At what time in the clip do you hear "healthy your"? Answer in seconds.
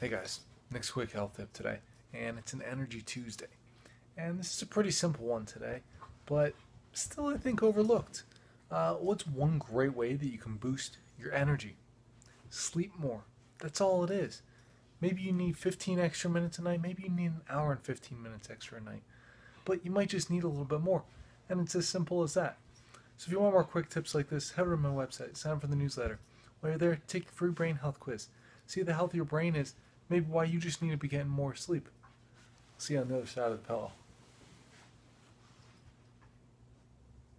28.94-29.24